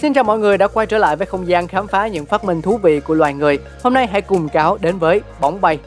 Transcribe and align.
Xin 0.00 0.12
chào 0.12 0.24
mọi 0.24 0.38
người 0.38 0.58
đã 0.58 0.68
quay 0.68 0.86
trở 0.86 0.98
lại 0.98 1.16
với 1.16 1.26
không 1.26 1.48
gian 1.48 1.68
khám 1.68 1.86
phá 1.86 2.06
những 2.06 2.26
phát 2.26 2.44
minh 2.44 2.62
thú 2.62 2.78
vị 2.82 3.00
của 3.00 3.14
loài 3.14 3.34
người. 3.34 3.58
Hôm 3.82 3.94
nay 3.94 4.06
hãy 4.06 4.22
cùng 4.22 4.48
cáo 4.48 4.78
đến 4.80 4.98
với 4.98 5.20
bóng 5.40 5.60
bay. 5.60 5.78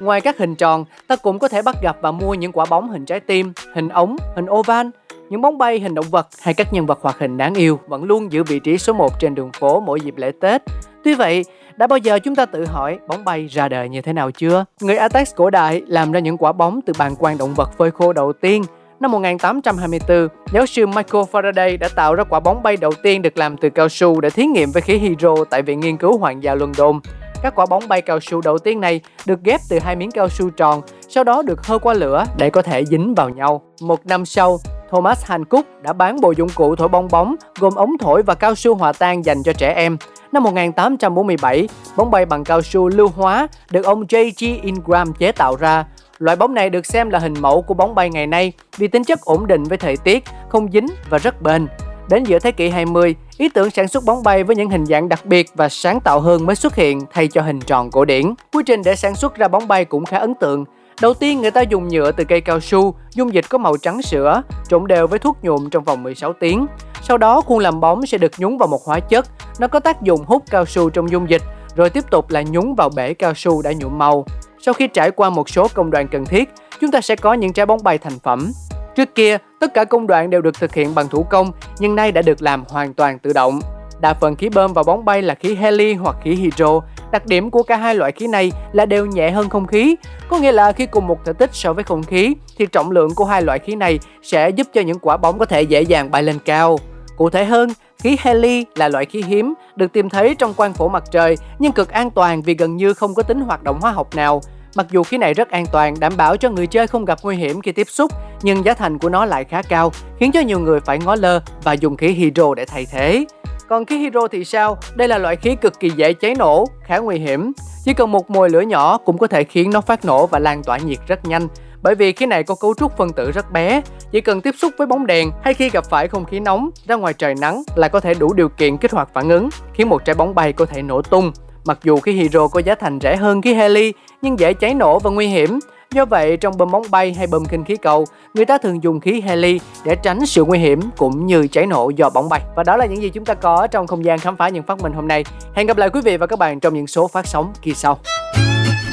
Ngoài 0.00 0.20
các 0.20 0.38
hình 0.38 0.54
tròn, 0.54 0.84
ta 1.06 1.16
cũng 1.16 1.38
có 1.38 1.48
thể 1.48 1.62
bắt 1.62 1.76
gặp 1.82 1.96
và 2.00 2.10
mua 2.10 2.34
những 2.34 2.52
quả 2.52 2.64
bóng 2.70 2.88
hình 2.88 3.04
trái 3.04 3.20
tim, 3.20 3.52
hình 3.74 3.88
ống, 3.88 4.16
hình 4.34 4.46
oval, 4.50 4.86
những 5.30 5.40
bóng 5.40 5.58
bay 5.58 5.80
hình 5.80 5.94
động 5.94 6.04
vật 6.10 6.28
hay 6.42 6.54
các 6.54 6.72
nhân 6.72 6.86
vật 6.86 6.98
hoạt 7.02 7.18
hình 7.18 7.36
đáng 7.36 7.54
yêu 7.54 7.80
vẫn 7.86 8.04
luôn 8.04 8.32
giữ 8.32 8.44
vị 8.44 8.58
trí 8.58 8.78
số 8.78 8.92
1 8.92 9.20
trên 9.20 9.34
đường 9.34 9.50
phố 9.52 9.80
mỗi 9.80 10.00
dịp 10.00 10.14
lễ 10.16 10.32
Tết. 10.40 10.62
Tuy 11.04 11.14
vậy, 11.14 11.44
đã 11.76 11.86
bao 11.86 11.98
giờ 11.98 12.18
chúng 12.18 12.36
ta 12.36 12.46
tự 12.46 12.66
hỏi 12.66 12.98
bóng 13.08 13.24
bay 13.24 13.46
ra 13.46 13.68
đời 13.68 13.88
như 13.88 14.02
thế 14.02 14.12
nào 14.12 14.30
chưa? 14.30 14.64
Người 14.80 14.96
Aztec 14.96 15.24
cổ 15.36 15.50
đại 15.50 15.82
làm 15.86 16.12
ra 16.12 16.20
những 16.20 16.36
quả 16.36 16.52
bóng 16.52 16.80
từ 16.86 16.92
bàn 16.98 17.16
quang 17.16 17.38
động 17.38 17.54
vật 17.54 17.70
phơi 17.78 17.90
khô 17.90 18.12
đầu 18.12 18.32
tiên 18.32 18.62
Năm 19.00 19.10
1824, 19.10 20.28
giáo 20.52 20.66
sư 20.66 20.86
Michael 20.86 21.24
Faraday 21.32 21.78
đã 21.78 21.88
tạo 21.88 22.14
ra 22.14 22.24
quả 22.24 22.40
bóng 22.40 22.62
bay 22.62 22.76
đầu 22.76 22.92
tiên 23.02 23.22
được 23.22 23.38
làm 23.38 23.56
từ 23.56 23.70
cao 23.70 23.88
su 23.88 24.20
để 24.20 24.30
thí 24.30 24.46
nghiệm 24.46 24.70
với 24.72 24.82
khí 24.82 24.98
hydro 24.98 25.34
tại 25.50 25.62
Viện 25.62 25.80
Nghiên 25.80 25.96
cứu 25.96 26.18
Hoàng 26.18 26.42
gia 26.42 26.54
London. 26.54 27.00
Các 27.42 27.54
quả 27.54 27.66
bóng 27.66 27.88
bay 27.88 28.00
cao 28.00 28.20
su 28.20 28.40
đầu 28.40 28.58
tiên 28.58 28.80
này 28.80 29.00
được 29.26 29.40
ghép 29.44 29.60
từ 29.70 29.78
hai 29.78 29.96
miếng 29.96 30.10
cao 30.10 30.28
su 30.28 30.50
tròn, 30.50 30.82
sau 31.08 31.24
đó 31.24 31.42
được 31.42 31.66
hơ 31.66 31.78
qua 31.78 31.94
lửa 31.94 32.24
để 32.36 32.50
có 32.50 32.62
thể 32.62 32.84
dính 32.84 33.14
vào 33.14 33.28
nhau. 33.28 33.62
Một 33.82 34.06
năm 34.06 34.26
sau, 34.26 34.58
Thomas 34.90 35.24
Hancock 35.24 35.82
đã 35.82 35.92
bán 35.92 36.20
bộ 36.20 36.32
dụng 36.32 36.50
cụ 36.54 36.76
thổi 36.76 36.88
bong 36.88 37.08
bóng 37.10 37.36
gồm 37.58 37.74
ống 37.74 37.98
thổi 37.98 38.22
và 38.22 38.34
cao 38.34 38.54
su 38.54 38.74
hòa 38.74 38.92
tan 38.92 39.24
dành 39.24 39.42
cho 39.42 39.52
trẻ 39.52 39.72
em. 39.72 39.96
Năm 40.32 40.42
1847, 40.42 41.68
bóng 41.96 42.10
bay 42.10 42.26
bằng 42.26 42.44
cao 42.44 42.62
su 42.62 42.88
lưu 42.88 43.08
hóa 43.08 43.48
được 43.70 43.84
ông 43.84 44.04
J.G. 44.04 44.62
Ingram 44.62 45.12
chế 45.12 45.32
tạo 45.32 45.56
ra. 45.56 45.84
Loại 46.20 46.36
bóng 46.36 46.54
này 46.54 46.70
được 46.70 46.86
xem 46.86 47.10
là 47.10 47.18
hình 47.18 47.34
mẫu 47.40 47.62
của 47.62 47.74
bóng 47.74 47.94
bay 47.94 48.10
ngày 48.10 48.26
nay 48.26 48.52
vì 48.76 48.88
tính 48.88 49.04
chất 49.04 49.20
ổn 49.20 49.46
định 49.46 49.64
với 49.64 49.78
thời 49.78 49.96
tiết, 49.96 50.24
không 50.48 50.72
dính 50.72 50.86
và 51.10 51.18
rất 51.18 51.42
bền. 51.42 51.66
Đến 52.10 52.24
giữa 52.24 52.38
thế 52.38 52.52
kỷ 52.52 52.68
20, 52.68 53.14
ý 53.36 53.48
tưởng 53.48 53.70
sản 53.70 53.88
xuất 53.88 54.04
bóng 54.04 54.22
bay 54.22 54.44
với 54.44 54.56
những 54.56 54.70
hình 54.70 54.86
dạng 54.86 55.08
đặc 55.08 55.26
biệt 55.26 55.46
và 55.54 55.68
sáng 55.68 56.00
tạo 56.00 56.20
hơn 56.20 56.46
mới 56.46 56.56
xuất 56.56 56.74
hiện 56.74 57.00
thay 57.12 57.28
cho 57.28 57.42
hình 57.42 57.60
tròn 57.60 57.90
cổ 57.90 58.04
điển. 58.04 58.34
Quy 58.52 58.62
trình 58.66 58.82
để 58.84 58.96
sản 58.96 59.14
xuất 59.14 59.36
ra 59.36 59.48
bóng 59.48 59.68
bay 59.68 59.84
cũng 59.84 60.04
khá 60.04 60.18
ấn 60.18 60.34
tượng. 60.34 60.64
Đầu 61.02 61.14
tiên 61.14 61.40
người 61.40 61.50
ta 61.50 61.60
dùng 61.60 61.88
nhựa 61.88 62.12
từ 62.12 62.24
cây 62.24 62.40
cao 62.40 62.60
su, 62.60 62.94
dung 63.14 63.34
dịch 63.34 63.44
có 63.48 63.58
màu 63.58 63.76
trắng 63.76 64.02
sữa, 64.02 64.42
trộn 64.68 64.86
đều 64.86 65.06
với 65.06 65.18
thuốc 65.18 65.36
nhuộm 65.42 65.70
trong 65.70 65.84
vòng 65.84 66.02
16 66.02 66.32
tiếng. 66.32 66.66
Sau 67.02 67.18
đó 67.18 67.40
khuôn 67.40 67.58
làm 67.58 67.80
bóng 67.80 68.06
sẽ 68.06 68.18
được 68.18 68.32
nhúng 68.38 68.58
vào 68.58 68.68
một 68.68 68.84
hóa 68.84 69.00
chất, 69.00 69.26
nó 69.58 69.68
có 69.68 69.80
tác 69.80 70.02
dụng 70.02 70.24
hút 70.26 70.42
cao 70.50 70.66
su 70.66 70.90
trong 70.90 71.10
dung 71.10 71.30
dịch, 71.30 71.42
rồi 71.76 71.90
tiếp 71.90 72.04
tục 72.10 72.30
là 72.30 72.42
nhúng 72.42 72.74
vào 72.74 72.90
bể 72.96 73.14
cao 73.14 73.34
su 73.34 73.62
đã 73.62 73.72
nhuộm 73.72 73.98
màu. 73.98 74.24
Sau 74.58 74.74
khi 74.74 74.88
trải 74.88 75.10
qua 75.10 75.30
một 75.30 75.48
số 75.48 75.68
công 75.74 75.90
đoạn 75.90 76.08
cần 76.08 76.24
thiết, 76.24 76.48
chúng 76.80 76.90
ta 76.90 77.00
sẽ 77.00 77.16
có 77.16 77.32
những 77.32 77.52
trái 77.52 77.66
bóng 77.66 77.82
bay 77.82 77.98
thành 77.98 78.18
phẩm. 78.18 78.52
Trước 78.96 79.14
kia, 79.14 79.36
tất 79.60 79.74
cả 79.74 79.84
công 79.84 80.06
đoạn 80.06 80.30
đều 80.30 80.40
được 80.40 80.58
thực 80.60 80.74
hiện 80.74 80.94
bằng 80.94 81.08
thủ 81.08 81.22
công, 81.22 81.52
nhưng 81.78 81.94
nay 81.94 82.12
đã 82.12 82.22
được 82.22 82.42
làm 82.42 82.64
hoàn 82.68 82.94
toàn 82.94 83.18
tự 83.18 83.32
động. 83.32 83.60
Đa 84.00 84.14
phần 84.14 84.36
khí 84.36 84.48
bơm 84.48 84.72
vào 84.72 84.84
bóng 84.84 85.04
bay 85.04 85.22
là 85.22 85.34
khí 85.34 85.54
heli 85.54 85.94
hoặc 85.94 86.16
khí 86.24 86.34
hydro. 86.34 86.80
Đặc 87.12 87.26
điểm 87.26 87.50
của 87.50 87.62
cả 87.62 87.76
hai 87.76 87.94
loại 87.94 88.12
khí 88.12 88.26
này 88.26 88.52
là 88.72 88.86
đều 88.86 89.06
nhẹ 89.06 89.30
hơn 89.30 89.48
không 89.48 89.66
khí, 89.66 89.96
có 90.28 90.38
nghĩa 90.38 90.52
là 90.52 90.72
khi 90.72 90.86
cùng 90.86 91.06
một 91.06 91.18
thể 91.24 91.32
tích 91.32 91.50
so 91.52 91.72
với 91.72 91.84
không 91.84 92.02
khí 92.02 92.34
thì 92.56 92.66
trọng 92.66 92.90
lượng 92.90 93.14
của 93.14 93.24
hai 93.24 93.42
loại 93.42 93.58
khí 93.58 93.74
này 93.74 93.98
sẽ 94.22 94.50
giúp 94.50 94.66
cho 94.74 94.80
những 94.80 94.98
quả 94.98 95.16
bóng 95.16 95.38
có 95.38 95.44
thể 95.44 95.62
dễ 95.62 95.82
dàng 95.82 96.10
bay 96.10 96.22
lên 96.22 96.38
cao. 96.44 96.78
Cụ 97.20 97.30
thể 97.30 97.44
hơn, 97.44 97.70
khí 97.98 98.16
heli 98.20 98.64
là 98.74 98.88
loại 98.88 99.06
khí 99.06 99.22
hiếm, 99.26 99.54
được 99.76 99.92
tìm 99.92 100.08
thấy 100.08 100.34
trong 100.34 100.54
quang 100.54 100.72
phổ 100.72 100.88
mặt 100.88 101.04
trời 101.10 101.36
nhưng 101.58 101.72
cực 101.72 101.88
an 101.88 102.10
toàn 102.10 102.42
vì 102.42 102.54
gần 102.54 102.76
như 102.76 102.94
không 102.94 103.14
có 103.14 103.22
tính 103.22 103.40
hoạt 103.40 103.62
động 103.62 103.78
hóa 103.80 103.92
học 103.92 104.14
nào. 104.14 104.40
Mặc 104.74 104.86
dù 104.90 105.02
khí 105.02 105.18
này 105.18 105.34
rất 105.34 105.50
an 105.50 105.64
toàn, 105.72 105.94
đảm 106.00 106.12
bảo 106.16 106.36
cho 106.36 106.50
người 106.50 106.66
chơi 106.66 106.86
không 106.86 107.04
gặp 107.04 107.18
nguy 107.22 107.36
hiểm 107.36 107.62
khi 107.62 107.72
tiếp 107.72 107.86
xúc, 107.88 108.10
nhưng 108.42 108.64
giá 108.64 108.74
thành 108.74 108.98
của 108.98 109.08
nó 109.08 109.24
lại 109.24 109.44
khá 109.44 109.62
cao, 109.62 109.92
khiến 110.18 110.32
cho 110.32 110.40
nhiều 110.40 110.58
người 110.58 110.80
phải 110.80 110.98
ngó 110.98 111.14
lơ 111.14 111.40
và 111.62 111.72
dùng 111.72 111.96
khí 111.96 112.08
hydro 112.08 112.54
để 112.54 112.64
thay 112.64 112.86
thế. 112.92 113.24
Còn 113.68 113.84
khí 113.84 113.98
hydro 113.98 114.28
thì 114.28 114.44
sao? 114.44 114.78
Đây 114.94 115.08
là 115.08 115.18
loại 115.18 115.36
khí 115.36 115.56
cực 115.60 115.80
kỳ 115.80 115.90
dễ 115.90 116.12
cháy 116.12 116.34
nổ, 116.34 116.66
khá 116.84 116.98
nguy 116.98 117.18
hiểm. 117.18 117.52
Chỉ 117.84 117.94
cần 117.94 118.12
một 118.12 118.30
mồi 118.30 118.50
lửa 118.50 118.60
nhỏ 118.60 118.98
cũng 118.98 119.18
có 119.18 119.26
thể 119.26 119.44
khiến 119.44 119.70
nó 119.70 119.80
phát 119.80 120.04
nổ 120.04 120.26
và 120.26 120.38
lan 120.38 120.62
tỏa 120.62 120.78
nhiệt 120.78 120.98
rất 121.06 121.24
nhanh. 121.24 121.48
Bởi 121.82 121.94
vì 121.94 122.12
khí 122.12 122.26
này 122.26 122.42
có 122.42 122.54
cấu 122.54 122.74
trúc 122.74 122.96
phân 122.96 123.12
tử 123.12 123.30
rất 123.30 123.52
bé, 123.52 123.82
chỉ 124.12 124.20
cần 124.20 124.40
tiếp 124.40 124.54
xúc 124.58 124.72
với 124.78 124.86
bóng 124.86 125.06
đèn 125.06 125.30
hay 125.42 125.54
khi 125.54 125.70
gặp 125.70 125.84
phải 125.90 126.08
không 126.08 126.24
khí 126.24 126.40
nóng 126.40 126.70
ra 126.86 126.94
ngoài 126.94 127.14
trời 127.14 127.34
nắng 127.34 127.62
là 127.74 127.88
có 127.88 128.00
thể 128.00 128.14
đủ 128.14 128.32
điều 128.32 128.48
kiện 128.48 128.76
kích 128.76 128.92
hoạt 128.92 129.08
phản 129.14 129.28
ứng, 129.28 129.48
khiến 129.74 129.88
một 129.88 130.04
trái 130.04 130.14
bóng 130.14 130.34
bay 130.34 130.52
có 130.52 130.66
thể 130.66 130.82
nổ 130.82 131.02
tung. 131.02 131.32
Mặc 131.64 131.78
dù 131.82 132.00
khí 132.00 132.12
hydro 132.12 132.48
có 132.48 132.60
giá 132.60 132.74
thành 132.74 132.98
rẻ 133.00 133.16
hơn 133.16 133.42
khí 133.42 133.54
heli 133.54 133.92
nhưng 134.22 134.38
dễ 134.38 134.52
cháy 134.52 134.74
nổ 134.74 134.98
và 134.98 135.10
nguy 135.10 135.26
hiểm. 135.26 135.58
Do 135.94 136.04
vậy, 136.04 136.36
trong 136.36 136.56
bơm 136.58 136.70
bóng 136.70 136.82
bay 136.90 137.14
hay 137.14 137.26
bơm 137.26 137.44
kinh 137.44 137.64
khí 137.64 137.76
cầu, 137.76 138.04
người 138.34 138.44
ta 138.44 138.58
thường 138.58 138.82
dùng 138.82 139.00
khí 139.00 139.20
heli 139.20 139.60
để 139.84 139.94
tránh 139.94 140.26
sự 140.26 140.44
nguy 140.44 140.58
hiểm 140.58 140.80
cũng 140.96 141.26
như 141.26 141.48
cháy 141.48 141.66
nổ 141.66 141.90
do 141.90 142.10
bóng 142.10 142.28
bay. 142.28 142.40
Và 142.56 142.62
đó 142.62 142.76
là 142.76 142.86
những 142.86 143.02
gì 143.02 143.08
chúng 143.08 143.24
ta 143.24 143.34
có 143.34 143.66
trong 143.66 143.86
không 143.86 144.04
gian 144.04 144.18
khám 144.18 144.36
phá 144.36 144.48
những 144.48 144.62
phát 144.62 144.82
minh 144.82 144.92
hôm 144.92 145.08
nay. 145.08 145.24
Hẹn 145.54 145.66
gặp 145.66 145.76
lại 145.76 145.90
quý 145.90 146.00
vị 146.00 146.16
và 146.16 146.26
các 146.26 146.38
bạn 146.38 146.60
trong 146.60 146.74
những 146.74 146.86
số 146.86 147.08
phát 147.08 147.26
sóng 147.26 147.52
kỳ 147.62 147.74
sau. 147.74 147.98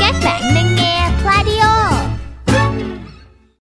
Các 0.00 0.14
bạn 0.24 0.42
đang 0.54 0.69